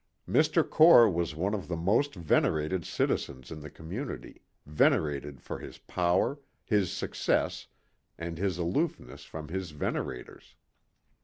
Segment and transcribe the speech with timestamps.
[0.27, 0.67] Mr.
[0.67, 6.39] Core was one of the most venerated citizens in the community, venerated for his power,
[6.65, 7.67] his success
[8.17, 10.55] and his aloofness from his venerators.